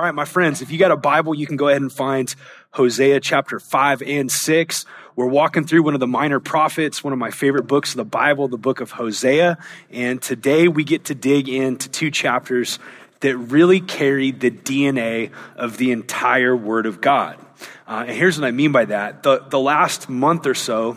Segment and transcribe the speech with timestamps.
[0.00, 2.34] All right, my friends, if you got a Bible, you can go ahead and find
[2.70, 4.86] Hosea chapter 5 and 6.
[5.14, 8.06] We're walking through one of the minor prophets, one of my favorite books of the
[8.06, 9.58] Bible, the book of Hosea.
[9.90, 12.78] And today we get to dig into two chapters
[13.20, 17.36] that really carry the DNA of the entire Word of God.
[17.86, 19.22] Uh, and here's what I mean by that.
[19.22, 20.96] The, the last month or so,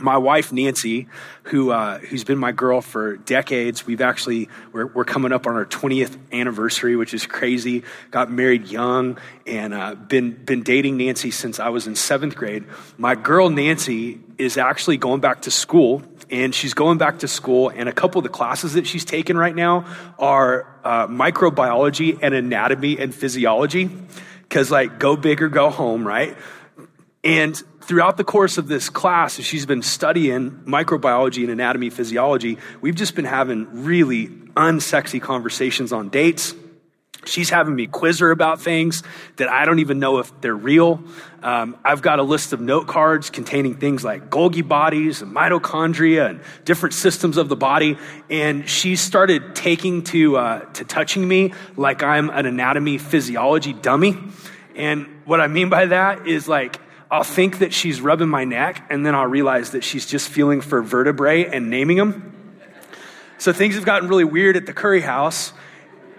[0.00, 1.08] my wife Nancy,
[1.44, 5.54] who uh, who's been my girl for decades, we've actually we're, we're coming up on
[5.54, 7.84] our 20th anniversary, which is crazy.
[8.10, 12.64] Got married young and uh, been been dating Nancy since I was in seventh grade.
[12.96, 17.68] My girl Nancy is actually going back to school, and she's going back to school.
[17.68, 19.86] And a couple of the classes that she's taking right now
[20.18, 23.90] are uh, microbiology and anatomy and physiology,
[24.42, 26.36] because like go big or go home, right?
[27.24, 32.58] And throughout the course of this class, as she's been studying microbiology and anatomy, physiology,
[32.82, 36.54] we've just been having really unsexy conversations on dates.
[37.24, 39.02] She's having me quiz her about things
[39.36, 41.02] that I don't even know if they're real.
[41.42, 46.28] Um, I've got a list of note cards containing things like Golgi bodies and mitochondria
[46.28, 47.96] and different systems of the body.
[48.28, 54.16] And she started taking to, uh, to touching me like I'm an anatomy physiology dummy.
[54.76, 56.80] And what I mean by that is like,
[57.10, 60.60] I'll think that she's rubbing my neck, and then I'll realize that she's just feeling
[60.60, 62.34] for vertebrae and naming them.
[63.38, 65.52] So things have gotten really weird at the Kouri house.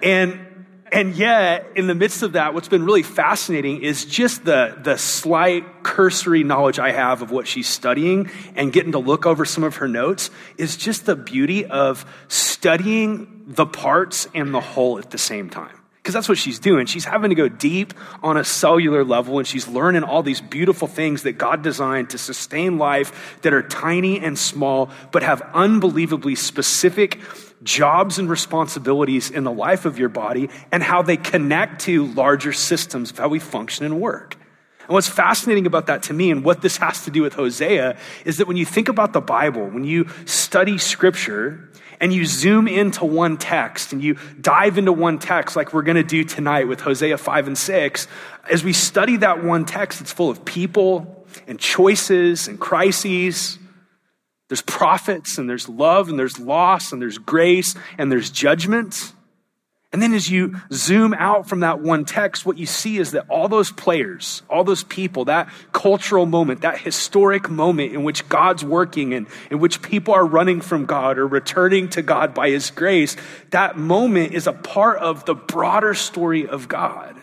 [0.02, 0.45] And
[0.92, 4.98] and yet, in the midst of that, what's been really fascinating is just the, the
[4.98, 9.64] slight cursory knowledge I have of what she's studying and getting to look over some
[9.64, 15.12] of her notes is just the beauty of studying the parts and the whole at
[15.12, 15.78] the same time
[16.09, 16.88] because that's what she's doing.
[16.88, 17.93] She's having to go deep
[18.23, 22.17] on a cellular level and she's learning all these beautiful things that God designed to
[22.17, 27.19] sustain life that are tiny and small, but have unbelievably specific
[27.61, 32.53] jobs and responsibilities in the life of your body and how they connect to larger
[32.53, 34.35] systems of how we function and work.
[34.80, 37.99] And what's fascinating about that to me and what this has to do with Hosea
[38.25, 41.69] is that when you think about the Bible, when you study scripture,
[41.99, 45.98] and you zoom into one text and you dive into one text like we're going
[45.98, 48.08] to do tonight with Hosea 5 and 6,
[48.49, 53.60] as we study that one text, it's full of people and choices and crises.
[54.48, 59.14] There's prophets and there's love and there's loss and there's grace and there's judgment.
[59.92, 63.26] And then as you zoom out from that one text, what you see is that
[63.27, 68.64] all those players, all those people, that cultural moment, that historic moment in which God's
[68.64, 72.70] working and in which people are running from God or returning to God by His
[72.70, 73.17] grace,
[73.49, 77.16] that moment is a part of the broader story of God.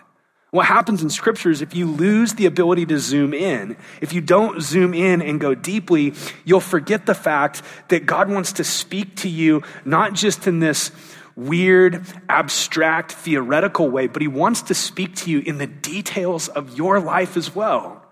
[0.51, 4.21] What happens in scripture is if you lose the ability to zoom in, if you
[4.21, 9.17] don't zoom in and go deeply, you'll forget the fact that God wants to speak
[9.17, 10.91] to you, not just in this
[11.37, 16.77] weird, abstract, theoretical way, but he wants to speak to you in the details of
[16.77, 18.03] your life as well.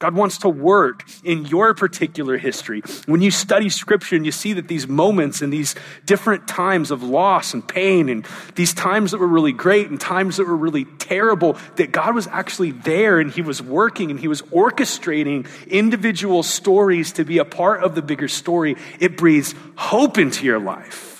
[0.00, 2.80] God wants to work in your particular history.
[3.04, 5.74] When you study scripture and you see that these moments and these
[6.06, 10.38] different times of loss and pain and these times that were really great and times
[10.38, 14.26] that were really terrible, that God was actually there and he was working and he
[14.26, 20.16] was orchestrating individual stories to be a part of the bigger story, it breathes hope
[20.16, 21.19] into your life.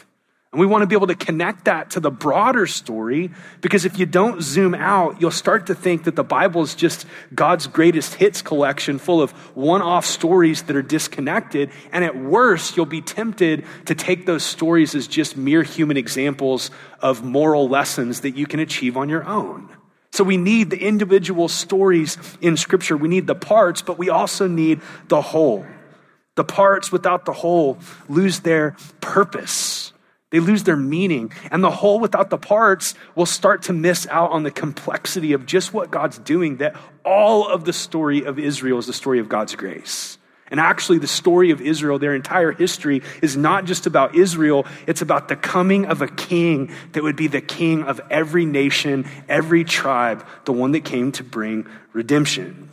[0.52, 3.30] And we want to be able to connect that to the broader story
[3.60, 7.06] because if you don't zoom out, you'll start to think that the Bible is just
[7.32, 11.70] God's greatest hits collection full of one off stories that are disconnected.
[11.92, 16.72] And at worst, you'll be tempted to take those stories as just mere human examples
[16.98, 19.68] of moral lessons that you can achieve on your own.
[20.10, 22.96] So we need the individual stories in Scripture.
[22.96, 25.64] We need the parts, but we also need the whole.
[26.34, 27.78] The parts without the whole
[28.08, 29.92] lose their purpose.
[30.30, 31.32] They lose their meaning.
[31.50, 35.44] And the whole without the parts will start to miss out on the complexity of
[35.44, 39.28] just what God's doing, that all of the story of Israel is the story of
[39.28, 40.18] God's grace.
[40.50, 45.00] And actually, the story of Israel, their entire history, is not just about Israel, it's
[45.00, 49.62] about the coming of a king that would be the king of every nation, every
[49.62, 52.72] tribe, the one that came to bring redemption.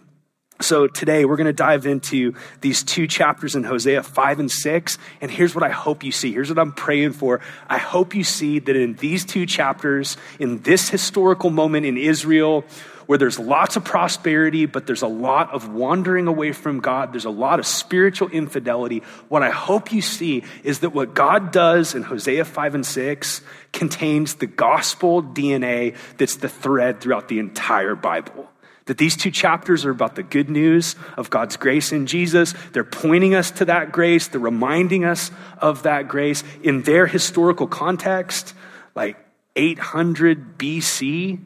[0.59, 4.97] So today we're going to dive into these two chapters in Hosea 5 and 6.
[5.21, 6.33] And here's what I hope you see.
[6.33, 7.41] Here's what I'm praying for.
[7.69, 12.65] I hope you see that in these two chapters, in this historical moment in Israel,
[13.05, 17.25] where there's lots of prosperity, but there's a lot of wandering away from God, there's
[17.25, 19.01] a lot of spiritual infidelity.
[19.29, 23.41] What I hope you see is that what God does in Hosea 5 and 6
[23.73, 28.49] contains the gospel DNA that's the thread throughout the entire Bible.
[28.87, 32.53] That these two chapters are about the good news of God's grace in Jesus.
[32.73, 34.27] They're pointing us to that grace.
[34.27, 38.53] They're reminding us of that grace in their historical context,
[38.95, 39.17] like
[39.55, 41.39] 800 BC.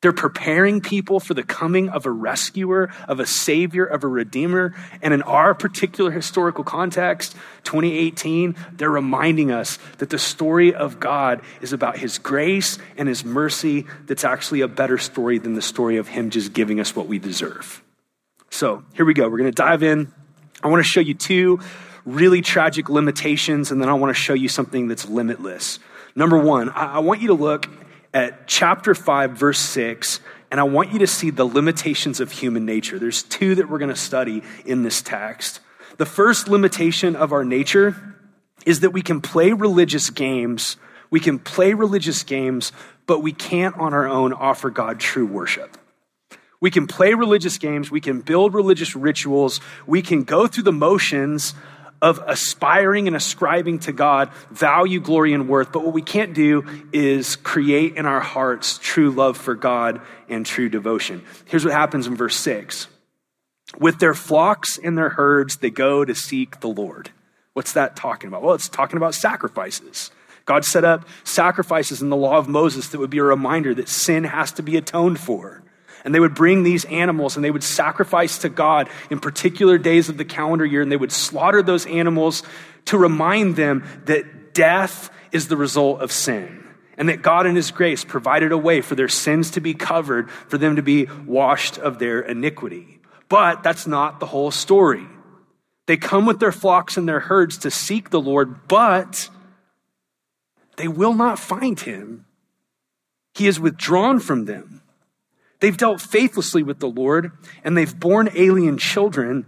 [0.00, 4.74] They're preparing people for the coming of a rescuer, of a savior, of a redeemer.
[5.02, 7.34] And in our particular historical context,
[7.64, 13.24] 2018, they're reminding us that the story of God is about his grace and his
[13.24, 17.08] mercy that's actually a better story than the story of him just giving us what
[17.08, 17.82] we deserve.
[18.50, 19.28] So here we go.
[19.28, 20.12] We're going to dive in.
[20.62, 21.58] I want to show you two
[22.04, 25.80] really tragic limitations, and then I want to show you something that's limitless.
[26.14, 27.68] Number one, I want you to look
[28.12, 30.20] at chapter 5, verse 6,
[30.50, 32.98] and I want you to see the limitations of human nature.
[32.98, 35.60] There's two that we're going to study in this text.
[35.98, 37.96] The first limitation of our nature
[38.64, 40.76] is that we can play religious games.
[41.10, 42.72] We can play religious games,
[43.06, 45.76] but we can't on our own offer God true worship.
[46.60, 47.90] We can play religious games.
[47.90, 49.60] We can build religious rituals.
[49.86, 51.54] We can go through the motions
[52.00, 55.72] of aspiring and ascribing to God value, glory, and worth.
[55.72, 60.46] But what we can't do is create in our hearts true love for God and
[60.46, 61.24] true devotion.
[61.46, 62.88] Here's what happens in verse 6
[63.78, 67.10] With their flocks and their herds, they go to seek the Lord.
[67.52, 68.42] What's that talking about?
[68.42, 70.12] Well, it's talking about sacrifices.
[70.44, 73.88] God set up sacrifices in the law of Moses that would be a reminder that
[73.88, 75.62] sin has to be atoned for.
[76.04, 80.08] And they would bring these animals and they would sacrifice to God in particular days
[80.08, 82.42] of the calendar year, and they would slaughter those animals
[82.86, 86.64] to remind them that death is the result of sin.
[86.96, 90.30] And that God in His grace provided a way for their sins to be covered,
[90.30, 93.00] for them to be washed of their iniquity.
[93.28, 95.06] But that's not the whole story.
[95.86, 99.30] They come with their flocks and their herds to seek the Lord, but
[100.76, 102.26] they will not find Him.
[103.34, 104.82] He is withdrawn from them.
[105.60, 107.32] They've dealt faithlessly with the Lord,
[107.64, 109.44] and they've borne alien children,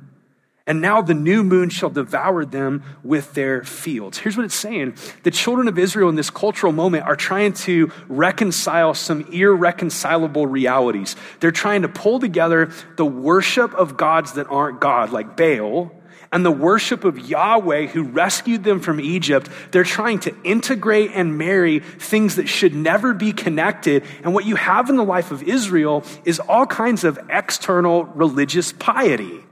[0.67, 4.19] and now the new moon shall devour them with their fields.
[4.19, 7.93] Here's what it's saying the children of Israel in this cultural moment are trying to
[8.09, 11.17] reconcile some irreconcilable realities.
[11.41, 15.93] They're trying to pull together the worship of gods that aren't God, like Baal
[16.33, 21.37] and the worship of Yahweh who rescued them from Egypt, they're trying to integrate and
[21.37, 24.05] marry things that should never be connected.
[24.23, 28.73] And what you have in the life of Israel is all kinds of external religious
[28.73, 29.45] piety.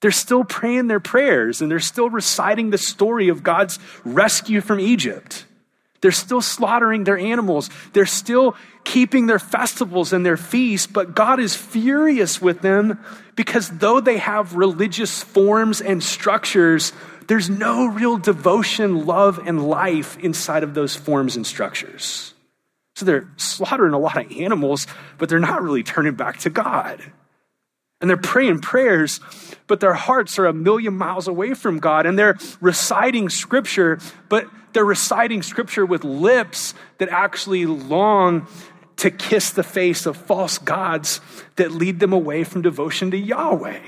[0.00, 4.80] They're still praying their prayers and they're still reciting the story of God's rescue from
[4.80, 5.46] Egypt.
[6.00, 7.68] They're still slaughtering their animals.
[7.92, 12.98] They're still keeping their festivals and their feasts, but God is furious with them
[13.36, 16.92] because though they have religious forms and structures,
[17.26, 22.34] there's no real devotion, love, and life inside of those forms and structures.
[22.96, 24.86] So they're slaughtering a lot of animals,
[25.18, 27.00] but they're not really turning back to God.
[28.00, 29.20] And they're praying prayers,
[29.66, 32.06] but their hearts are a million miles away from God.
[32.06, 33.98] And they're reciting scripture,
[34.28, 38.46] but they're reciting scripture with lips that actually long
[38.96, 41.20] to kiss the face of false gods
[41.56, 43.80] that lead them away from devotion to Yahweh.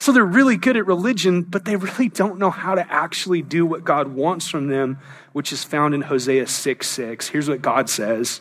[0.00, 3.66] So they're really good at religion, but they really don't know how to actually do
[3.66, 4.98] what God wants from them,
[5.32, 7.28] which is found in Hosea 6 6.
[7.28, 8.40] Here's what God says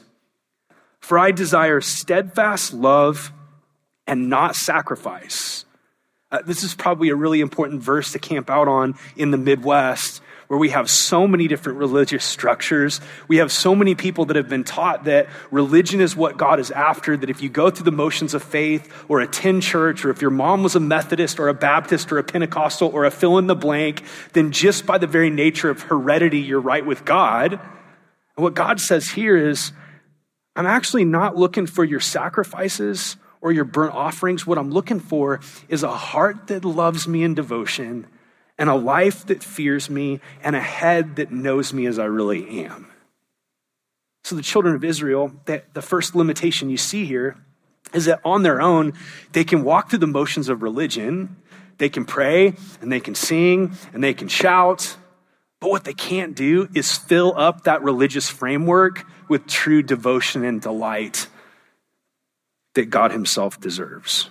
[0.99, 3.31] For I desire steadfast love
[4.07, 5.65] and not sacrifice.
[6.31, 10.21] Uh, this is probably a really important verse to camp out on in the Midwest
[10.49, 12.99] where we have so many different religious structures.
[13.27, 16.71] We have so many people that have been taught that religion is what God is
[16.71, 20.23] after, that if you go through the motions of faith or attend church, or if
[20.23, 23.45] your mom was a Methodist or a Baptist or a Pentecostal or a fill in
[23.45, 24.01] the blank,
[24.33, 27.53] then just by the very nature of heredity, you're right with God.
[27.53, 29.71] And what God says here is,
[30.55, 34.47] I'm actually not looking for your sacrifices or your burnt offerings.
[34.47, 38.07] What I'm looking for is a heart that loves me in devotion
[38.59, 42.65] and a life that fears me and a head that knows me as I really
[42.65, 42.91] am.
[44.25, 47.37] So, the children of Israel, that the first limitation you see here
[47.93, 48.93] is that on their own,
[49.31, 51.37] they can walk through the motions of religion.
[51.77, 54.97] They can pray and they can sing and they can shout.
[55.61, 60.61] But what they can't do is fill up that religious framework with true devotion and
[60.61, 61.27] delight
[62.75, 64.29] that God Himself deserves.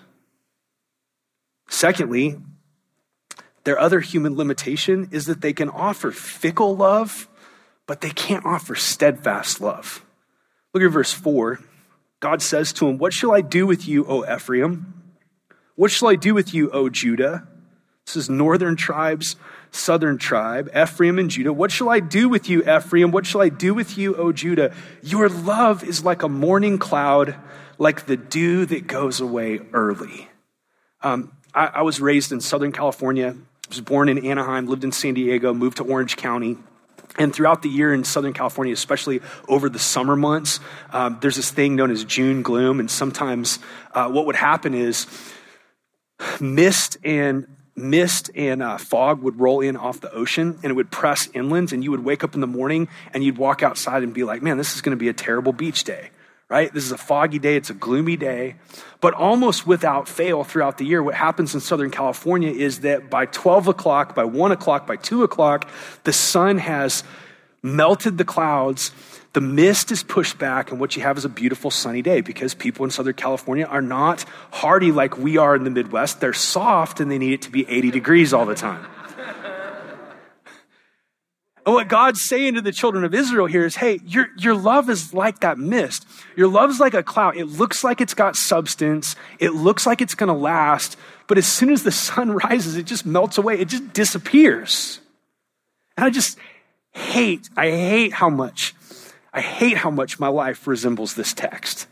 [1.69, 2.37] Secondly,
[3.65, 7.29] their other human limitation is that they can offer fickle love,
[7.87, 10.05] but they can't offer steadfast love.
[10.73, 11.61] Look at verse 4.
[12.21, 14.95] God says to him, What shall I do with you, O Ephraim?
[15.77, 17.47] What shall I do with you, O Judah?
[18.05, 19.37] This is northern tribes,
[19.71, 21.53] southern tribe, Ephraim and Judah.
[21.53, 23.11] What shall I do with you, Ephraim?
[23.11, 24.75] What shall I do with you, O Judah?
[25.03, 27.37] Your love is like a morning cloud,
[27.77, 30.29] like the dew that goes away early.
[31.03, 33.37] Um, I, I was raised in Southern California,
[33.69, 36.57] was born in Anaheim, lived in San Diego, moved to Orange County.
[37.19, 40.61] And throughout the year in Southern California, especially over the summer months,
[40.93, 42.81] um, there's this thing known as June gloom.
[42.81, 43.59] And sometimes
[43.93, 45.07] uh, what would happen is
[46.41, 47.47] mist and
[47.79, 51.73] mist and uh, fog would roll in off the ocean and it would press inland
[51.73, 54.43] and you would wake up in the morning and you'd walk outside and be like
[54.43, 56.11] man this is going to be a terrible beach day
[56.49, 58.55] right this is a foggy day it's a gloomy day
[59.01, 63.27] but almost without fail throughout the year what happens in southern california is that by
[63.27, 65.69] 12 o'clock by 1 o'clock by 2 o'clock
[66.05, 67.05] the sun has
[67.63, 68.93] melted the clouds
[69.35, 72.55] the mist is pushed back, and what you have is a beautiful sunny day because
[72.55, 76.21] people in Southern California are not hardy like we are in the Midwest.
[76.21, 78.85] They're soft and they need it to be 80 degrees all the time.
[81.69, 84.89] And what God's saying to the children of Israel here is, hey, your, your love
[84.89, 86.09] is like that mist.
[86.35, 87.37] Your love's like a cloud.
[87.37, 89.15] It looks like it's got substance.
[89.39, 90.97] It looks like it's going to last.
[91.27, 93.59] But as soon as the sun rises, it just melts away.
[93.59, 95.01] It just disappears.
[95.99, 96.39] And I just
[96.93, 98.75] hate, I hate how much
[99.31, 101.87] I hate how much my life resembles this text.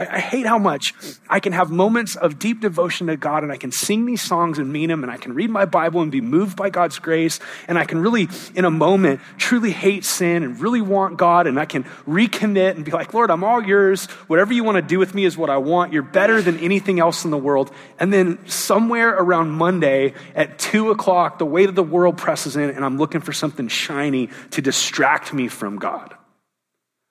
[0.00, 0.94] I, I, hate how much
[1.28, 4.58] I can have moments of deep devotion to God and I can sing these songs
[4.58, 7.38] and mean them and I can read my Bible and be moved by God's grace
[7.68, 11.60] and I can really, in a moment, truly hate sin and really want God and
[11.60, 14.06] I can recommit and be like, Lord, I'm all yours.
[14.26, 15.92] Whatever you want to do with me is what I want.
[15.92, 17.70] You're better than anything else in the world.
[17.98, 22.70] And then somewhere around Monday at two o'clock, the weight of the world presses in
[22.70, 26.14] and I'm looking for something shiny to distract me from God.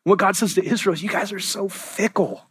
[0.06, 2.49] What God says to Israel is, You guys are so fickle.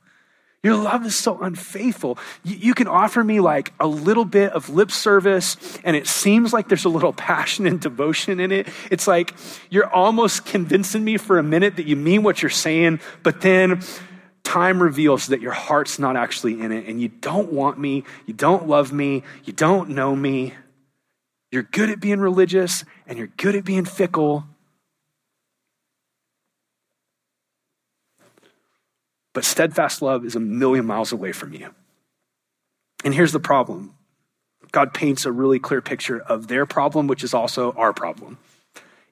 [0.65, 2.19] Your love is so unfaithful.
[2.43, 6.53] You, you, can offer me like a little bit of lip service, and it seems
[6.53, 8.69] like there's a little passion and devotion in it.
[8.91, 9.35] It's like
[9.71, 13.83] you're almost convincing me for a minute that you mean what you're saying, but then
[14.43, 18.35] time reveals that your heart's not actually in it, and you don't want me, you
[18.35, 20.55] don't love me, you don't know me.
[21.53, 24.45] You're good at being religious, and you're good at being fickle,
[29.39, 31.73] But steadfast love is a million miles away from you.
[33.05, 33.95] And here's the problem
[34.73, 38.39] God paints a really clear picture of their problem, which is also our problem.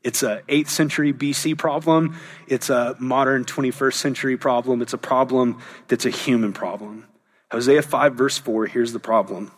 [0.02, 2.18] It's a 8th century BC problem.
[2.48, 4.82] It's a modern 21st century problem.
[4.82, 7.06] It's a problem that's a human problem.
[7.52, 9.52] Hosea 5, verse 4, here's the problem.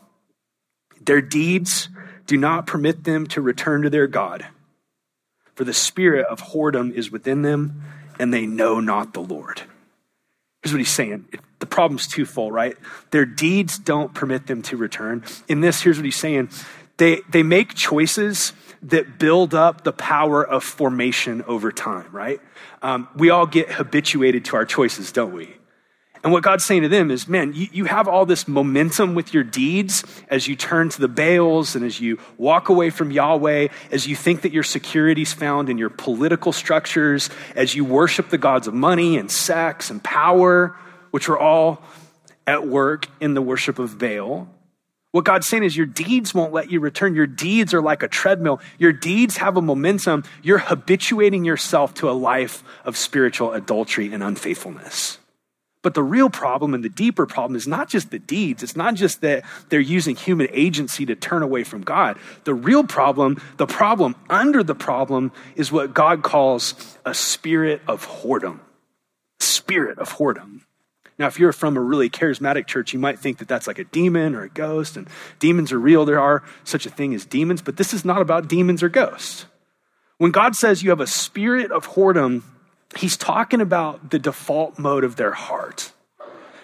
[1.00, 1.88] Their deeds
[2.26, 4.44] do not permit them to return to their God,
[5.54, 7.82] for the spirit of whoredom is within them,
[8.18, 9.62] and they know not the Lord.
[10.62, 11.28] Here's what he's saying.
[11.60, 12.76] The problem's twofold, right?
[13.10, 15.24] Their deeds don't permit them to return.
[15.48, 16.50] In this, here's what he's saying.
[16.96, 22.40] They, they make choices that build up the power of formation over time, right?
[22.82, 25.57] Um, we all get habituated to our choices, don't we?
[26.24, 29.32] And what God's saying to them is, man, you, you have all this momentum with
[29.32, 33.68] your deeds as you turn to the Baals and as you walk away from Yahweh,
[33.92, 38.30] as you think that your security is found in your political structures, as you worship
[38.30, 40.76] the gods of money and sex and power,
[41.10, 41.82] which are all
[42.46, 44.48] at work in the worship of Baal.
[45.12, 47.14] What God's saying is your deeds won't let you return.
[47.14, 48.60] Your deeds are like a treadmill.
[48.78, 50.24] Your deeds have a momentum.
[50.42, 55.17] You're habituating yourself to a life of spiritual adultery and unfaithfulness.
[55.88, 58.62] But the real problem and the deeper problem is not just the deeds.
[58.62, 62.18] It's not just that they're using human agency to turn away from God.
[62.44, 68.06] The real problem, the problem under the problem, is what God calls a spirit of
[68.06, 68.60] whoredom.
[69.40, 70.60] Spirit of whoredom.
[71.18, 73.84] Now, if you're from a really charismatic church, you might think that that's like a
[73.84, 76.04] demon or a ghost, and demons are real.
[76.04, 79.46] There are such a thing as demons, but this is not about demons or ghosts.
[80.18, 82.42] When God says you have a spirit of whoredom,
[82.96, 85.92] he's talking about the default mode of their heart,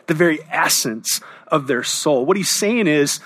[0.06, 2.24] the very essence of their soul.
[2.24, 3.20] What he's saying is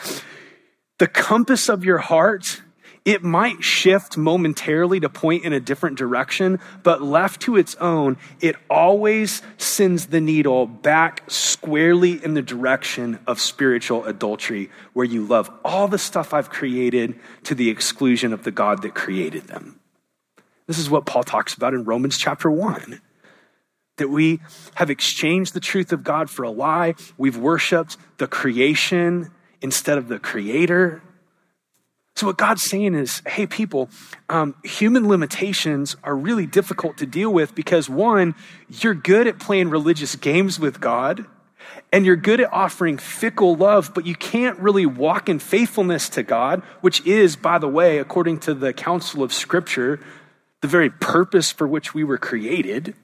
[0.99, 2.63] the compass of your heart.
[3.05, 8.19] It might shift momentarily to point in a different direction, but left to its own,
[8.43, 15.25] it always sends the needle back squarely in the direction of spiritual adultery, where you
[15.25, 19.78] love all the stuff I've created to the exclusion of the God that created them.
[20.69, 23.01] This is what Paul talks about in Romans chapter 1
[23.97, 24.39] that we
[24.75, 26.95] have exchanged the truth of God for a lie.
[27.17, 31.03] We've worshiped the creation instead of the creator.
[32.15, 33.89] So, what God's saying is, hey, people,
[34.29, 38.35] um, human limitations are really difficult to deal with because, one,
[38.69, 41.25] you're good at playing religious games with God,
[41.93, 46.23] and you're good at offering fickle love, but you can't really walk in faithfulness to
[46.23, 50.01] God, which is, by the way, according to the counsel of Scripture,
[50.63, 52.95] the very purpose for which we were created.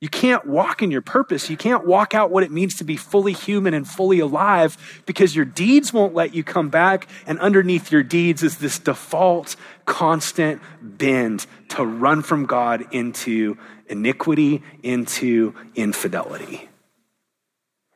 [0.00, 1.50] You can't walk in your purpose.
[1.50, 5.36] You can't walk out what it means to be fully human and fully alive because
[5.36, 7.06] your deeds won't let you come back.
[7.26, 14.62] And underneath your deeds is this default, constant bend to run from God into iniquity,
[14.82, 16.66] into infidelity.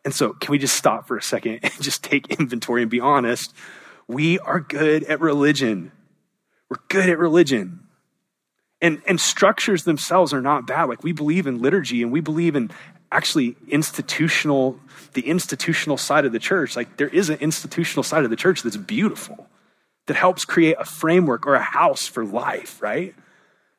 [0.05, 3.01] And so, can we just stop for a second and just take inventory and be
[3.01, 3.55] honest?
[4.07, 5.91] We are good at religion.
[6.69, 7.84] We're good at religion.
[8.85, 10.85] And, and structures themselves are not bad.
[10.85, 12.71] Like we believe in liturgy and we believe in
[13.11, 14.79] actually institutional,
[15.15, 16.77] the institutional side of the church.
[16.77, 19.47] Like there is an institutional side of the church that's beautiful,
[20.07, 23.15] that helps create a framework or a house for life, right?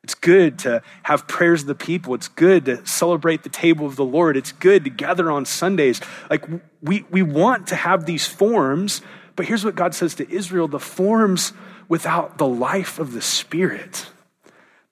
[0.04, 2.16] It's good to have prayers of the people.
[2.16, 4.38] It's good to celebrate the table of the Lord.
[4.38, 6.02] It's good to gather on Sundays.
[6.30, 6.46] Like
[6.82, 9.02] we, we want to have these forms,
[9.36, 11.54] but here's what God says to Israel the forms
[11.88, 14.08] without the life of the Spirit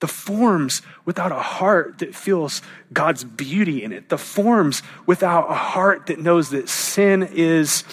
[0.04, 5.54] the forms without a heart that feels God's beauty in it, the forms without a
[5.54, 7.86] heart that knows that sin is,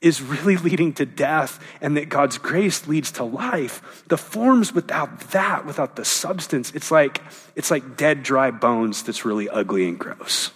[0.00, 4.04] is really leading to death and that God's grace leads to life.
[4.06, 7.20] The forms without that, without the substance, it's like,
[7.56, 10.52] it's like dead, dry bones that's really ugly and gross.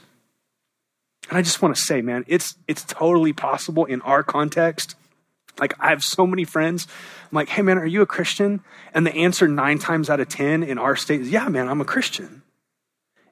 [1.29, 4.95] And I just want to say, man, it's, it's totally possible in our context
[5.59, 6.87] like, I have so many friends.
[7.31, 8.61] I'm like, hey, man, are you a Christian?
[8.95, 11.81] And the answer nine times out of 10 in our state is, yeah, man, I'm
[11.81, 12.43] a Christian.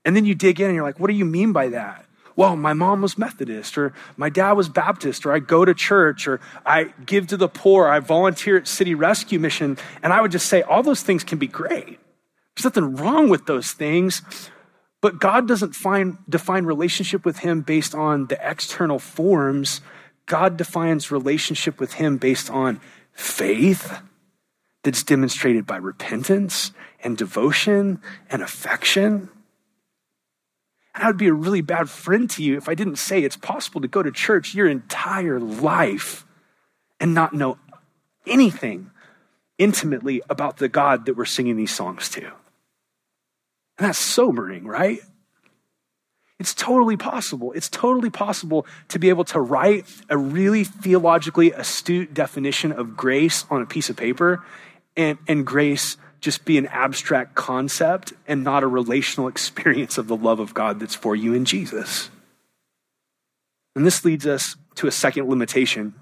[0.05, 2.07] And then you dig in and you're like, what do you mean by that?
[2.37, 6.29] Well, my mom was Methodist, or my dad was Baptist, or I go to church,
[6.29, 9.77] or I give to the poor, I volunteer at City Rescue Mission.
[10.05, 11.99] And I would just say, all those things can be great.
[12.55, 14.23] There's nothing wrong with those things.
[15.01, 19.81] But God doesn't find, define relationship with Him based on the external forms
[20.29, 22.81] God defines relationship with Him based on
[23.13, 24.01] faith
[24.85, 29.29] that's demonstrated by repentance and devotion and affection.
[30.95, 33.37] And I would be a really bad friend to you if I didn't say it's
[33.37, 36.25] possible to go to church your entire life
[37.01, 37.59] and not know
[38.27, 38.91] anything
[39.59, 42.25] intimately about the God that we're singing these songs to.
[42.25, 45.01] And that's sobering, right?
[46.39, 47.53] It's totally possible.
[47.53, 53.45] It's totally possible to be able to write a really theologically astute definition of grace
[53.51, 54.45] on a piece of paper
[54.97, 60.17] and, and grace just be an abstract concept and not a relational experience of the
[60.17, 62.11] love of God that's for you in Jesus.
[63.75, 65.95] And this leads us to a second limitation.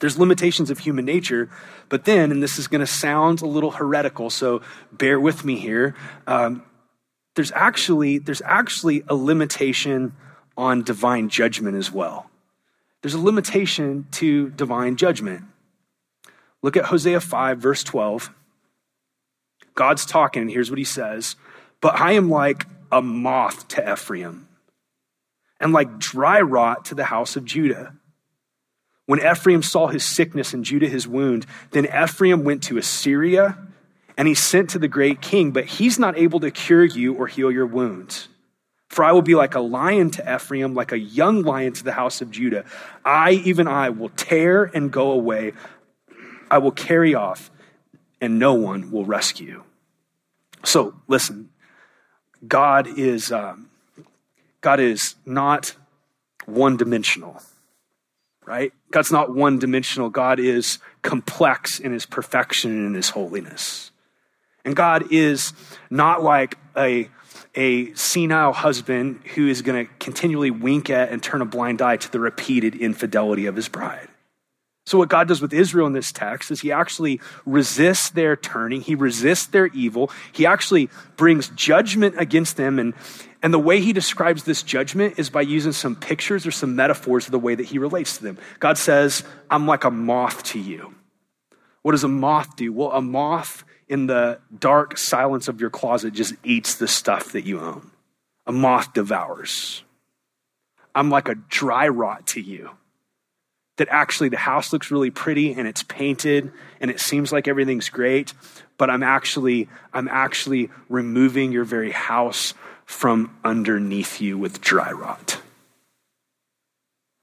[0.00, 1.50] There's limitations of human nature,
[1.88, 5.56] but then, and this is going to sound a little heretical, so bear with me
[5.56, 5.94] here.
[6.26, 6.62] Um,
[7.34, 10.14] there's actually, there's actually a limitation
[10.56, 12.30] on divine judgment as well.
[13.00, 15.44] There's a limitation to divine judgment.
[16.62, 18.30] Look at Hosea 5, verse 12.
[19.74, 21.36] God's talking, and here's what he says
[21.80, 24.46] But I am like a moth to Ephraim,
[25.58, 27.94] and like dry rot to the house of Judah.
[29.06, 33.58] When Ephraim saw his sickness and Judah his wound, then Ephraim went to Assyria
[34.22, 37.26] and he's sent to the great king, but he's not able to cure you or
[37.26, 38.28] heal your wounds.
[38.88, 41.90] For I will be like a lion to Ephraim, like a young lion to the
[41.90, 42.64] house of Judah.
[43.04, 45.54] I, even I, will tear and go away.
[46.48, 47.50] I will carry off,
[48.20, 49.64] and no one will rescue.
[50.64, 51.50] So, listen,
[52.46, 53.70] God is, um,
[54.60, 55.74] God is not
[56.46, 57.42] one dimensional,
[58.46, 58.72] right?
[58.92, 60.10] God's not one dimensional.
[60.10, 63.91] God is complex in his perfection and in his holiness.
[64.64, 65.52] And God is
[65.90, 67.08] not like a,
[67.54, 71.96] a senile husband who is going to continually wink at and turn a blind eye
[71.96, 74.08] to the repeated infidelity of his bride.
[74.84, 78.80] So, what God does with Israel in this text is he actually resists their turning,
[78.80, 82.80] he resists their evil, he actually brings judgment against them.
[82.80, 82.94] And,
[83.42, 87.26] and the way he describes this judgment is by using some pictures or some metaphors
[87.26, 88.38] of the way that he relates to them.
[88.58, 90.94] God says, I'm like a moth to you.
[91.82, 92.72] What does a moth do?
[92.72, 97.44] Well, a moth in the dark silence of your closet just eats the stuff that
[97.44, 97.90] you own.
[98.46, 99.84] A moth devours.
[100.94, 102.70] I'm like a dry rot to you.
[103.76, 107.90] That actually the house looks really pretty and it's painted and it seems like everything's
[107.90, 108.32] great,
[108.78, 112.54] but I'm actually I'm actually removing your very house
[112.86, 115.38] from underneath you with dry rot.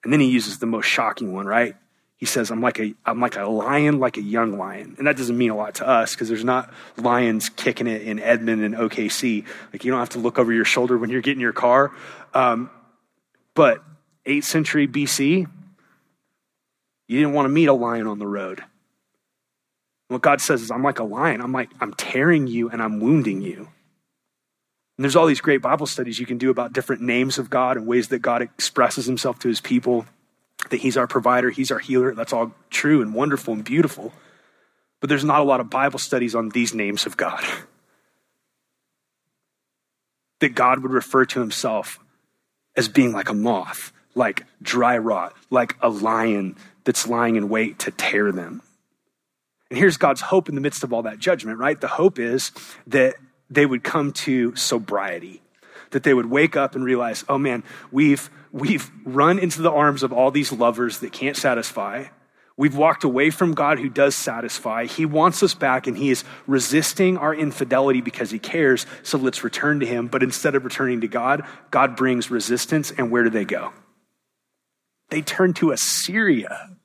[0.03, 1.75] And then he uses the most shocking one, right?
[2.19, 4.95] He says, I'm like a, I'm like a lion, like a young lion.
[4.97, 8.19] And that doesn't mean a lot to us because there's not lions kicking it in
[8.19, 9.45] Edmond and OKC.
[9.71, 11.93] Like you don't have to look over your shoulder when you're getting your car.
[12.33, 12.69] Um,
[13.55, 13.81] but
[14.25, 15.47] 8th century BC,
[17.07, 18.63] you didn't want to meet a lion on the road.
[20.09, 21.39] What God says is, I'm like a lion.
[21.39, 23.59] I'm like, I'm tearing you and I'm wounding you.
[23.59, 27.77] And there's all these great Bible studies you can do about different names of God
[27.77, 30.05] and ways that God expresses himself to his people,
[30.69, 32.13] that he's our provider, he's our healer.
[32.13, 34.13] That's all true and wonderful and beautiful.
[34.99, 37.43] But there's not a lot of Bible studies on these names of God.
[40.39, 41.99] that God would refer to himself
[42.75, 47.79] as being like a moth, like dry rot, like a lion that's lying in wait
[47.79, 48.61] to tear them.
[49.69, 51.79] And here's God's hope in the midst of all that judgment, right?
[51.79, 52.51] The hope is
[52.87, 53.15] that
[53.49, 55.41] they would come to sobriety,
[55.91, 60.03] that they would wake up and realize, oh man, we've, we've run into the arms
[60.03, 62.05] of all these lovers that can't satisfy.
[62.59, 64.85] We've walked away from God who does satisfy.
[64.85, 68.85] He wants us back and he is resisting our infidelity because he cares.
[69.01, 70.07] So let's return to him.
[70.07, 72.91] But instead of returning to God, God brings resistance.
[72.91, 73.71] And where do they go?
[75.09, 76.75] They turn to Assyria.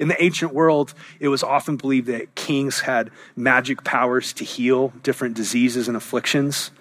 [0.00, 4.92] In the ancient world, it was often believed that kings had magic powers to heal
[5.04, 6.72] different diseases and afflictions.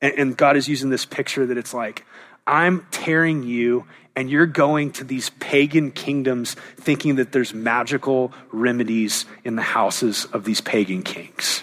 [0.00, 2.04] And, and, God is using this picture that it's like,
[2.46, 9.24] I'm tearing you, and you're going to these pagan kingdoms thinking that there's magical remedies
[9.44, 11.62] in the houses of these pagan kings.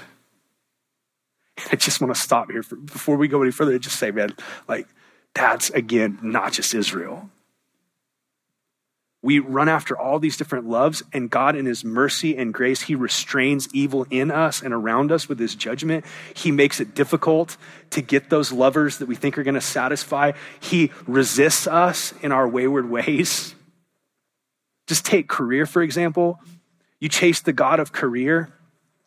[1.71, 4.11] I just want to stop here for, before we go any further and just say,
[4.11, 4.35] man,
[4.67, 4.87] like,
[5.33, 7.29] that's again not just Israel.
[9.23, 12.95] We run after all these different loves, and God, in His mercy and grace, He
[12.95, 16.05] restrains evil in us and around us with His judgment.
[16.35, 17.55] He makes it difficult
[17.91, 20.31] to get those lovers that we think are going to satisfy.
[20.59, 23.53] He resists us in our wayward ways.
[24.87, 26.39] Just take career, for example.
[26.99, 28.49] You chase the God of career,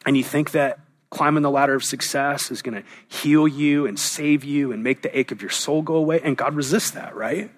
[0.07, 0.79] and you think that
[1.11, 5.03] climbing the ladder of success is going to heal you and save you and make
[5.03, 6.21] the ache of your soul go away.
[6.23, 7.51] And God resists that, right?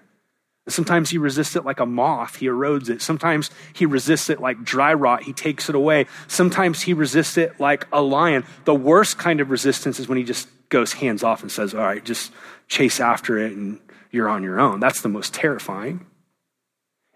[0.68, 3.00] Sometimes he resists it like a moth, he erodes it.
[3.00, 6.06] Sometimes he resists it like dry rot, he takes it away.
[6.26, 8.44] Sometimes he resists it like a lion.
[8.64, 11.82] The worst kind of resistance is when he just goes hands off and says, All
[11.82, 12.32] right, just
[12.66, 13.78] chase after it and
[14.10, 14.80] you're on your own.
[14.80, 16.06] That's the most terrifying.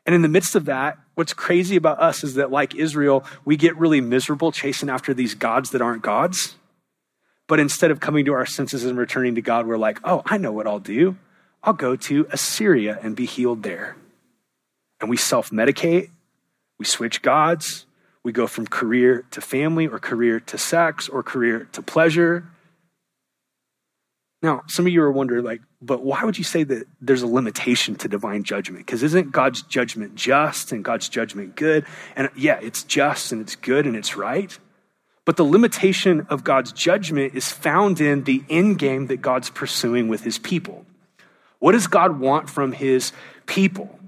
[0.06, 3.56] And in the midst of that, what's crazy about us is that, like Israel, we
[3.56, 6.56] get really miserable chasing after these gods that aren't gods.
[7.46, 10.38] But instead of coming to our senses and returning to God, we're like, oh, I
[10.38, 11.16] know what I'll do.
[11.62, 13.96] I'll go to Assyria and be healed there.
[15.00, 16.10] And we self medicate,
[16.78, 17.86] we switch gods,
[18.22, 22.44] we go from career to family, or career to sex, or career to pleasure.
[24.42, 27.26] Now, some of you are wondering, like, but why would you say that there's a
[27.26, 28.86] limitation to divine judgment?
[28.86, 31.84] Because isn't God's judgment just and God's judgment good?
[32.16, 34.58] And yeah, it's just and it's good and it's right.
[35.26, 40.08] But the limitation of God's judgment is found in the end game that God's pursuing
[40.08, 40.86] with his people.
[41.60, 43.12] What does God want from his
[43.46, 43.98] people?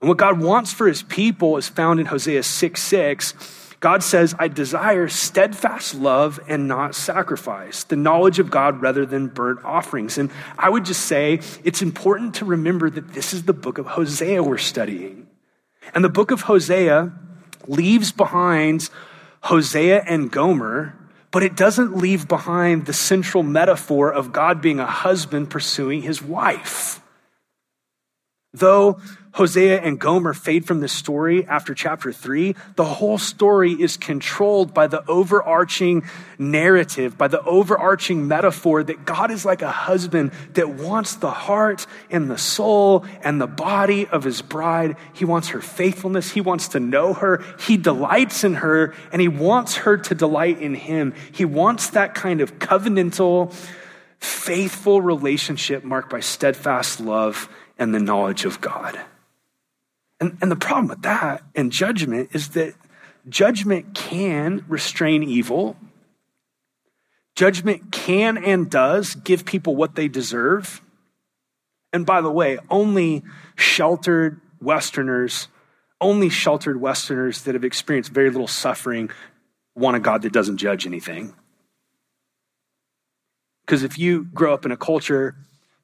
[0.00, 3.34] And what God wants for his people is found in Hosea 6 6.
[3.78, 9.28] God says, I desire steadfast love and not sacrifice, the knowledge of God rather than
[9.28, 10.16] burnt offerings.
[10.16, 13.86] And I would just say it's important to remember that this is the book of
[13.86, 15.26] Hosea we're studying.
[15.94, 17.12] And the book of Hosea
[17.68, 18.88] leaves behind
[19.42, 20.96] Hosea and Gomer
[21.36, 26.22] but it doesn't leave behind the central metaphor of God being a husband pursuing his
[26.22, 26.98] wife.
[28.58, 29.00] Though
[29.32, 34.72] Hosea and Gomer fade from the story after chapter three, the whole story is controlled
[34.72, 36.04] by the overarching
[36.38, 41.86] narrative, by the overarching metaphor that God is like a husband that wants the heart
[42.10, 44.96] and the soul and the body of his bride.
[45.12, 46.30] He wants her faithfulness.
[46.30, 47.44] He wants to know her.
[47.60, 51.12] He delights in her and he wants her to delight in him.
[51.32, 53.52] He wants that kind of covenantal,
[54.18, 58.98] faithful relationship marked by steadfast love and the knowledge of God.
[60.20, 62.74] And, and the problem with that and judgment is that
[63.28, 65.76] judgment can restrain evil.
[67.34, 70.80] Judgment can and does give people what they deserve.
[71.92, 73.22] And by the way, only
[73.56, 75.48] sheltered Westerners,
[76.00, 79.10] only sheltered Westerners that have experienced very little suffering
[79.74, 81.34] want a God that doesn't judge anything.
[83.64, 85.36] Because if you grow up in a culture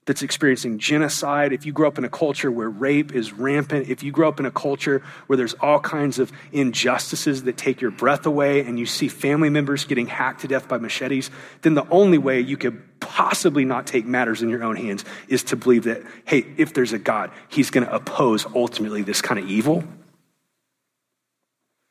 [0.05, 4.03] that's experiencing genocide, if you grow up in a culture where rape is rampant, if
[4.03, 7.93] you grow up in a culture where there's all kinds of injustices that take your
[7.93, 11.31] breath away and you see family members getting hacked to death by machetes,
[11.63, 15.45] then the only way you could possibly not take matters in your own hands is
[15.45, 19.39] to believe that, hey, if there's a God, he's going to oppose ultimately this kind
[19.39, 19.85] of evil.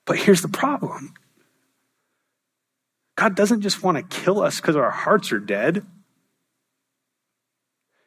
[0.06, 1.14] But here's the problem
[3.16, 5.86] God doesn't just want to kill us because our hearts are dead.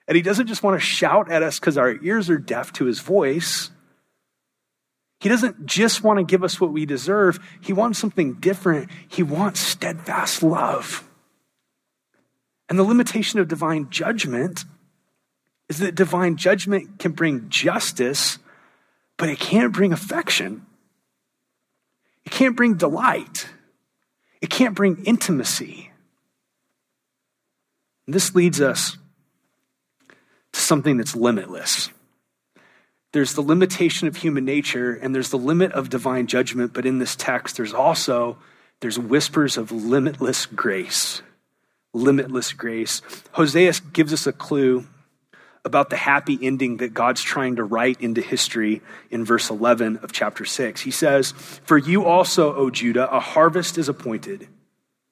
[0.07, 2.85] And he doesn't just want to shout at us because our ears are deaf to
[2.85, 3.71] his voice.
[5.21, 7.39] He doesn't just want to give us what we deserve.
[7.63, 8.91] He wants something different.
[9.09, 11.09] He wants steadfast love.
[12.69, 14.65] And the limitation of divine judgment
[15.69, 18.39] is that divine judgment can bring justice,
[19.17, 20.67] but it can't bring affection.
[22.27, 23.49] It can't bring delight.
[24.43, 25.91] It can't bring intimacy.
[28.07, 28.99] And this leads us
[30.55, 31.91] to something that's limitless.
[33.13, 36.99] There's the limitation of human nature and there's the limit of divine judgment, but in
[36.99, 38.39] this text there's also
[38.81, 41.23] there's whispers of limitless grace.
[41.93, 43.03] Limitless grace.
[43.33, 44.87] Hosea gives us a clue
[45.65, 50.13] about the happy ending that God's trying to write into history in verse 11 of
[50.13, 50.83] chapter 6.
[50.83, 54.49] He says, For you also, O Judah, a harvest is appointed.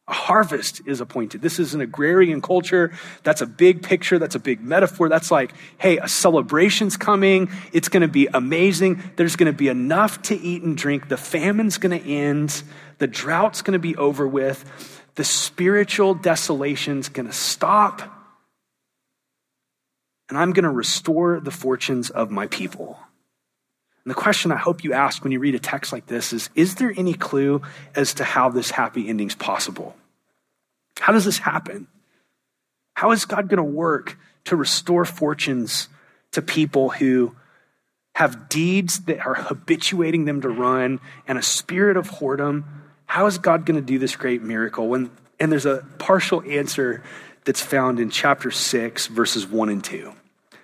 [0.08, 1.42] A harvest is appointed.
[1.42, 2.92] This is an agrarian culture.
[3.22, 4.18] That's a big picture.
[4.18, 5.08] That's a big metaphor.
[5.08, 7.50] That's like, hey, a celebration's coming.
[7.72, 9.02] It's going to be amazing.
[9.16, 11.08] There's going to be enough to eat and drink.
[11.08, 12.62] The famine's going to end.
[12.98, 14.64] The drought's going to be over with.
[15.14, 18.22] The spiritual desolation's going to stop
[20.32, 22.98] and I'm going to restore the fortunes of my people.
[24.04, 26.50] And the question I hope you ask when you read a text like this is
[26.54, 27.62] Is there any clue
[27.94, 29.96] as to how this happy ending is possible?
[30.98, 31.86] How does this happen?
[32.94, 35.88] How is God going to work to restore fortunes
[36.32, 37.34] to people who
[38.14, 42.64] have deeds that are habituating them to run and a spirit of whoredom?
[43.06, 44.88] How is God going to do this great miracle?
[44.88, 45.10] When,
[45.40, 47.02] and there's a partial answer
[47.44, 50.12] that's found in chapter 6, verses 1 and 2.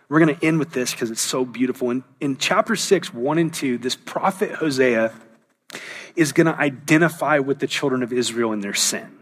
[0.08, 1.90] We're going to end with this because it's so beautiful.
[1.90, 5.12] In, in chapter 6, 1 and 2, this prophet Hosea
[6.16, 9.14] is going to identify with the children of Israel in their sin.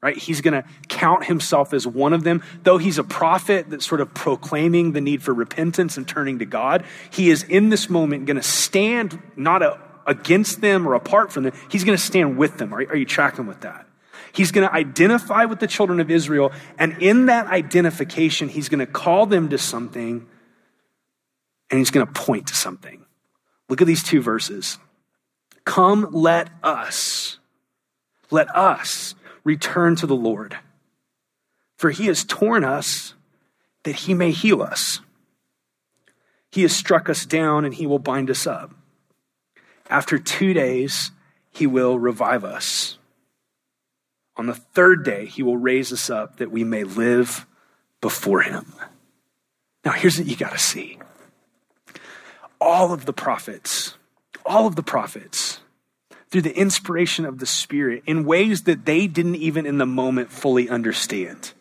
[0.00, 0.16] Right?
[0.16, 2.42] He's going to count himself as one of them.
[2.64, 6.44] Though he's a prophet that's sort of proclaiming the need for repentance and turning to
[6.44, 11.32] God, he is in this moment going to stand not a, against them or apart
[11.32, 11.52] from them.
[11.68, 12.74] He's going to stand with them.
[12.74, 13.86] Are, are you tracking with that?
[14.32, 18.80] He's going to identify with the children of Israel, and in that identification, he's going
[18.80, 20.26] to call them to something,
[21.70, 23.04] and he's going to point to something.
[23.68, 24.78] Look at these two verses.
[25.64, 27.38] Come, let us,
[28.30, 29.14] let us
[29.44, 30.58] return to the Lord,
[31.76, 33.14] for he has torn us
[33.84, 35.00] that he may heal us.
[36.50, 38.74] He has struck us down, and he will bind us up.
[39.90, 41.10] After two days,
[41.50, 42.98] he will revive us.
[44.36, 47.46] On the third day, he will raise us up that we may live
[48.00, 48.72] before him.
[49.84, 50.98] Now, here's what you got to see
[52.60, 53.96] all of the prophets,
[54.46, 55.60] all of the prophets,
[56.30, 60.30] through the inspiration of the Spirit, in ways that they didn't even in the moment
[60.30, 61.52] fully understand.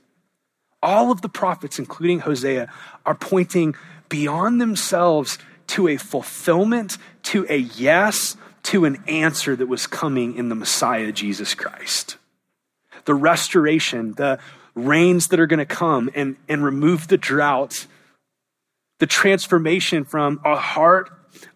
[0.84, 2.72] All of the prophets, including Hosea,
[3.06, 3.76] are pointing
[4.10, 10.50] beyond themselves to a fulfillment, to a yes, to an answer that was coming in
[10.50, 12.18] the Messiah, Jesus Christ
[13.06, 14.40] the restoration, the
[14.76, 17.88] rains that are going to come and, and remove the drought,
[19.00, 21.10] the transformation from a heart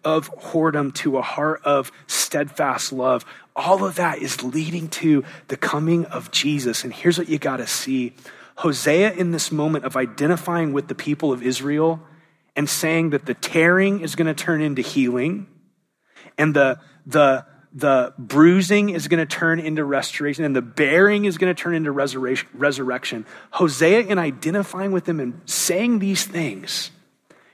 [0.04, 3.24] of whoredom to a heart of steadfast love.
[3.54, 6.84] All of that is leading to the coming of Jesus.
[6.84, 8.14] And here's what you got to see
[8.58, 12.00] Hosea, in this moment of identifying with the people of Israel
[12.54, 15.46] and saying that the tearing is going to turn into healing
[16.38, 17.44] and the, the,
[17.76, 21.74] the bruising is going to turn into restoration and the bearing is going to turn
[21.74, 23.26] into resurrection.
[23.50, 26.90] Hosea, in identifying with them and saying these things,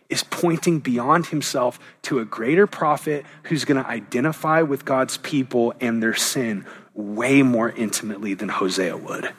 [0.09, 5.75] is pointing beyond himself to a greater prophet who's going to identify with God's people
[5.81, 9.33] and their sin way more intimately than Hosea would.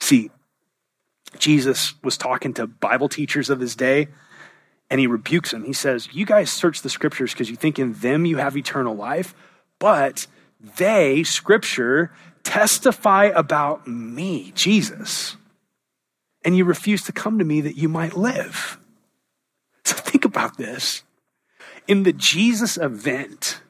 [0.00, 0.30] See,
[1.38, 4.08] Jesus was talking to Bible teachers of his day
[4.90, 5.64] and he rebukes them.
[5.64, 8.94] He says, You guys search the scriptures because you think in them you have eternal
[8.94, 9.34] life,
[9.78, 10.26] but
[10.76, 15.36] they, scripture, testify about me, Jesus.
[16.44, 18.78] And you refuse to come to me that you might live.
[19.84, 21.02] So think about this.
[21.88, 23.60] In the Jesus event,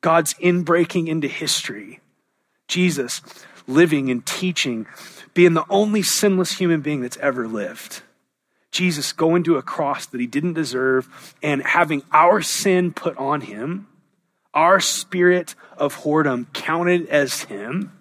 [0.00, 2.00] God's inbreaking into history,
[2.68, 3.20] Jesus
[3.66, 4.86] living and teaching,
[5.34, 8.02] being the only sinless human being that's ever lived
[8.72, 13.42] Jesus going to a cross that he didn't deserve and having our sin put on
[13.42, 13.86] him,
[14.54, 17.92] our spirit of whoredom counted as him,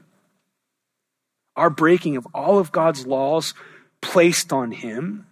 [1.57, 3.53] our breaking of all of God's laws
[4.01, 5.27] placed on him.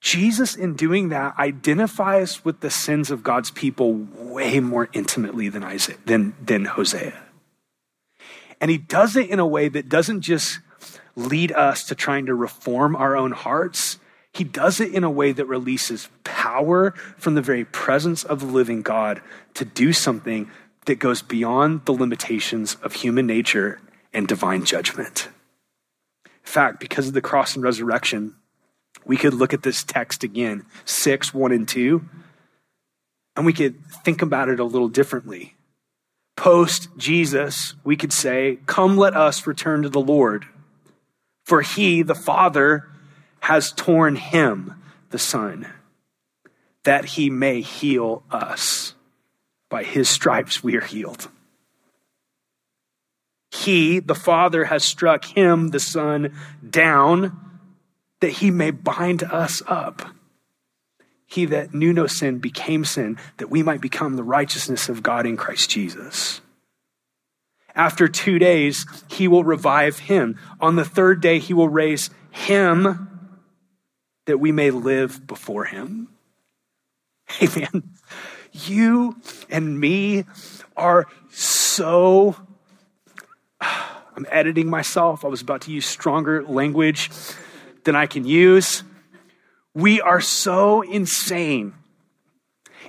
[0.00, 5.64] Jesus, in doing that, identifies with the sins of God's people way more intimately than,
[5.64, 7.14] Isaiah, than, than Hosea.
[8.60, 10.58] And he does it in a way that doesn't just
[11.16, 13.98] lead us to trying to reform our own hearts,
[14.32, 18.46] he does it in a way that releases power from the very presence of the
[18.46, 19.20] living God
[19.54, 20.50] to do something
[20.86, 23.80] that goes beyond the limitations of human nature
[24.12, 25.28] and divine judgment.
[26.24, 28.34] In fact, because of the cross and resurrection,
[29.04, 32.04] we could look at this text again, 6, 1 and 2,
[33.36, 35.54] and we could think about it a little differently.
[36.36, 40.46] Post Jesus, we could say, Come, let us return to the Lord.
[41.44, 42.88] For he, the Father,
[43.42, 45.66] has torn him, the Son,
[46.84, 48.94] that he may heal us.
[49.68, 51.28] By his stripes we are healed.
[53.50, 56.32] He, the Father, has struck him, the Son,
[56.68, 57.36] down
[58.20, 60.02] that he may bind us up.
[61.26, 65.26] He that knew no sin became sin, that we might become the righteousness of God
[65.26, 66.40] in Christ Jesus.
[67.74, 70.38] After two days, he will revive him.
[70.60, 73.08] On the third day, he will raise him
[74.26, 76.08] that we may live before him.
[77.42, 77.90] Amen.
[78.52, 79.16] you
[79.50, 80.24] and me
[80.76, 82.36] are so.
[84.14, 85.24] I'm editing myself.
[85.24, 87.10] I was about to use stronger language
[87.84, 88.84] than I can use.
[89.74, 91.72] We are so insane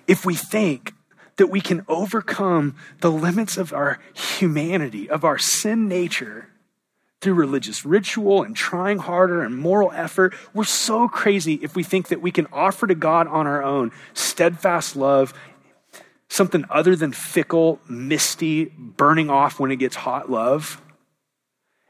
[0.06, 0.94] if we think
[1.38, 6.50] that we can overcome the limits of our humanity, of our sin nature,
[7.24, 10.34] through religious ritual and trying harder and moral effort.
[10.54, 13.92] We're so crazy if we think that we can offer to God on our own
[14.14, 15.34] steadfast love,
[16.28, 20.82] something other than fickle, misty, burning off when it gets hot love.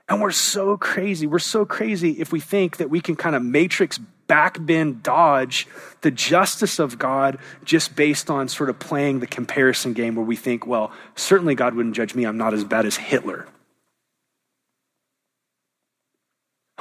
[0.08, 1.26] And we're so crazy.
[1.26, 5.68] We're so crazy if we think that we can kind of matrix backbend dodge
[6.02, 10.36] the justice of God just based on sort of playing the comparison game where we
[10.36, 12.26] think, well, certainly God wouldn't judge me.
[12.26, 13.48] I'm not as bad as Hitler.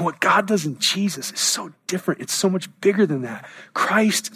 [0.02, 2.22] And what God does in Jesus is so different.
[2.22, 3.48] It's so much bigger than that.
[3.72, 4.34] Christ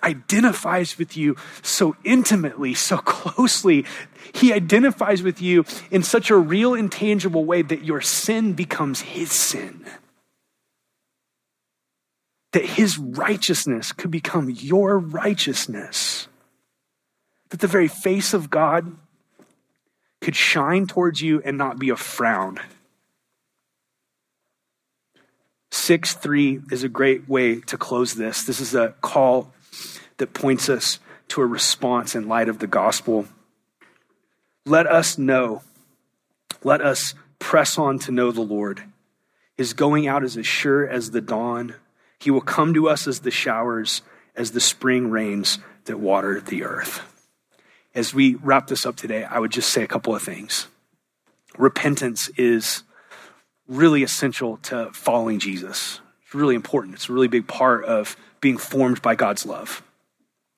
[0.00, 3.84] identifies with you so intimately, so closely.
[4.32, 9.32] He identifies with you in such a real, intangible way that your sin becomes his
[9.32, 9.84] sin.
[12.52, 16.28] That his righteousness could become your righteousness.
[17.48, 18.96] That the very face of God
[20.20, 22.60] could shine towards you and not be a frown.
[25.70, 28.44] 6 3 is a great way to close this.
[28.44, 29.52] This is a call
[30.16, 33.26] that points us to a response in light of the gospel.
[34.64, 35.62] Let us know,
[36.62, 38.84] let us press on to know the Lord.
[39.56, 41.74] His going out is as sure as the dawn.
[42.18, 44.02] He will come to us as the showers,
[44.36, 47.02] as the spring rains that water the earth.
[47.94, 50.68] As we wrap this up today, I would just say a couple of things.
[51.56, 52.84] Repentance is
[53.68, 56.00] really essential to following Jesus.
[56.24, 56.94] It's really important.
[56.94, 59.82] It's a really big part of being formed by God's love.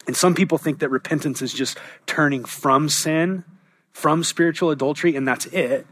[0.07, 3.45] And some people think that repentance is just turning from sin,
[3.93, 5.87] from spiritual adultery, and that's it.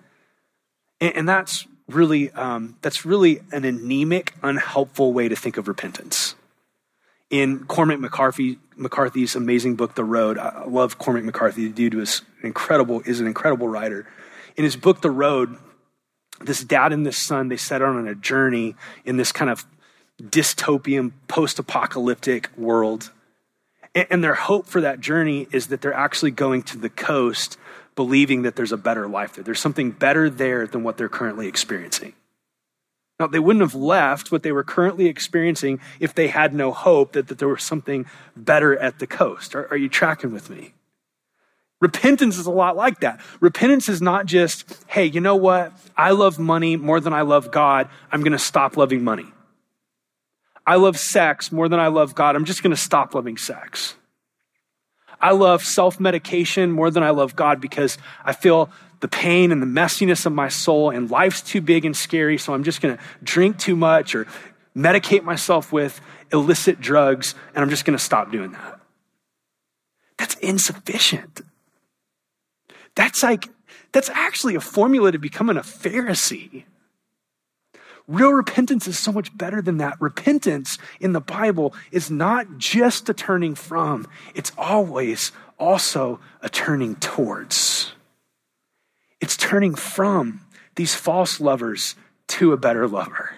[1.00, 6.35] And, and that's really um, that's really an anemic, unhelpful way to think of repentance.
[7.31, 11.68] In Cormac McCarthy, McCarthy's amazing book, The Road, I love Cormac McCarthy.
[11.68, 14.07] The dude was incredible, is an incredible writer.
[14.57, 15.57] In his book, The Road,
[16.40, 19.66] this dad and this son, they set out on a journey in this kind of
[20.22, 23.11] dystopian, post apocalyptic world.
[23.94, 27.59] And their hope for that journey is that they're actually going to the coast
[27.96, 29.42] believing that there's a better life there.
[29.42, 32.12] There's something better there than what they're currently experiencing.
[33.18, 37.12] Now, they wouldn't have left what they were currently experiencing if they had no hope
[37.12, 39.57] that, that there was something better at the coast.
[39.57, 40.74] Are, are you tracking with me?
[41.81, 43.21] Repentance is a lot like that.
[43.41, 45.73] Repentance is not just, hey, you know what?
[45.97, 47.88] I love money more than I love God.
[48.11, 49.27] I'm going to stop loving money.
[50.67, 52.37] I love sex more than I love God.
[52.37, 53.95] I'm just going to stop loving sex.
[55.21, 59.62] I love self medication more than I love God because I feel the pain and
[59.62, 62.97] the messiness of my soul, and life's too big and scary, so I'm just going
[62.97, 64.27] to drink too much or
[64.77, 66.01] medicate myself with
[66.33, 68.81] illicit drugs, and I'm just going to stop doing that.
[70.19, 71.43] That's insufficient.
[72.99, 73.49] That's like,
[73.93, 76.65] that's actually a formula to becoming a Pharisee.
[78.09, 80.01] Real repentance is so much better than that.
[80.01, 85.31] Repentance in the Bible is not just a turning from, it's always
[85.61, 87.93] also a turning towards.
[89.21, 90.41] It's turning from
[90.75, 91.95] these false lovers
[92.27, 93.31] to a better lover.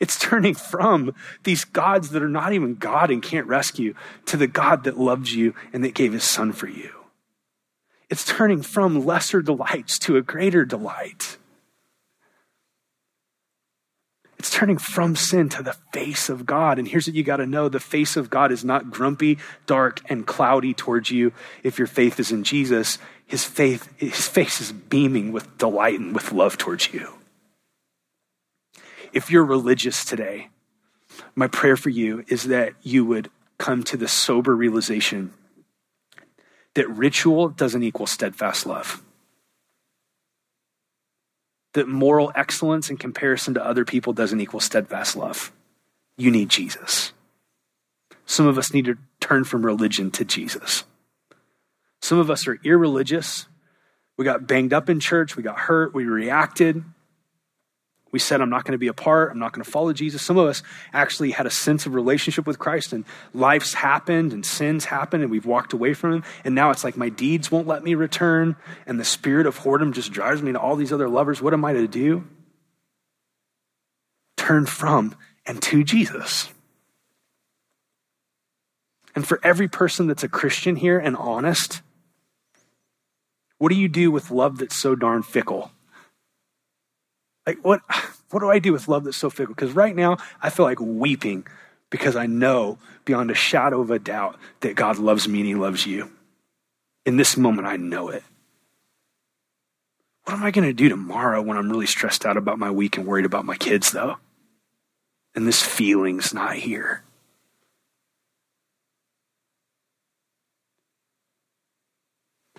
[0.00, 1.14] It's turning from
[1.44, 3.94] these gods that are not even God and can't rescue
[4.26, 7.05] to the God that loves you and that gave his son for you.
[8.08, 11.38] It's turning from lesser delights to a greater delight.
[14.38, 16.78] It's turning from sin to the face of God.
[16.78, 20.00] And here's what you got to know the face of God is not grumpy, dark,
[20.08, 21.32] and cloudy towards you
[21.62, 22.98] if your faith is in Jesus.
[23.26, 27.08] His, faith, his face is beaming with delight and with love towards you.
[29.12, 30.48] If you're religious today,
[31.34, 35.32] my prayer for you is that you would come to the sober realization
[36.76, 39.02] that ritual doesn't equal steadfast love.
[41.72, 45.52] That moral excellence in comparison to other people doesn't equal steadfast love.
[46.18, 47.12] You need Jesus.
[48.26, 50.84] Some of us need to turn from religion to Jesus.
[52.02, 53.46] Some of us are irreligious.
[54.18, 55.34] We got banged up in church.
[55.34, 55.94] We got hurt.
[55.94, 56.84] We reacted.
[58.16, 59.30] We said, I'm not going to be a part.
[59.30, 60.22] I'm not going to follow Jesus.
[60.22, 60.62] Some of us
[60.94, 63.04] actually had a sense of relationship with Christ, and
[63.34, 66.24] life's happened, and sins happened, and we've walked away from Him.
[66.42, 68.56] And now it's like my deeds won't let me return,
[68.86, 71.42] and the spirit of whoredom just drives me to all these other lovers.
[71.42, 72.26] What am I to do?
[74.38, 75.14] Turn from
[75.44, 76.48] and to Jesus.
[79.14, 81.82] And for every person that's a Christian here and honest,
[83.58, 85.70] what do you do with love that's so darn fickle?
[87.46, 87.80] Like, what,
[88.30, 89.54] what do I do with love that's so fickle?
[89.54, 91.46] Because right now, I feel like weeping
[91.90, 95.54] because I know beyond a shadow of a doubt that God loves me and He
[95.54, 96.10] loves you.
[97.04, 98.24] In this moment, I know it.
[100.24, 102.96] What am I going to do tomorrow when I'm really stressed out about my week
[102.96, 104.16] and worried about my kids, though?
[105.36, 107.04] And this feeling's not here.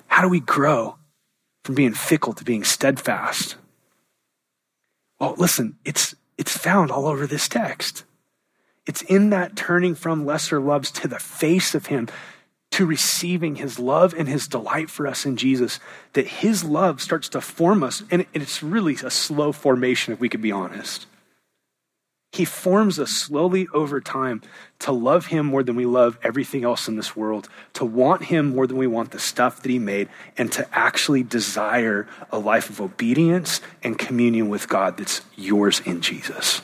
[0.06, 0.96] How do we grow
[1.66, 3.58] from being fickle to being steadfast?
[5.20, 8.04] Well, listen, it's, it's found all over this text.
[8.86, 12.08] It's in that turning from lesser loves to the face of Him,
[12.72, 15.80] to receiving His love and His delight for us in Jesus,
[16.14, 18.04] that His love starts to form us.
[18.12, 21.08] And it's really a slow formation, if we could be honest.
[22.38, 24.44] He forms us slowly over time
[24.78, 28.50] to love Him more than we love everything else in this world, to want Him
[28.50, 30.08] more than we want the stuff that He made,
[30.38, 36.02] and to actually desire a life of obedience and communion with God that's yours in
[36.02, 36.62] Jesus.